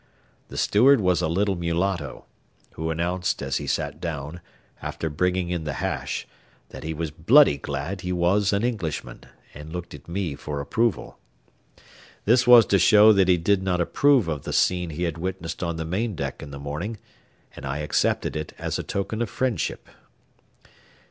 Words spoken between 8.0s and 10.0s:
he was an Englishman, and looked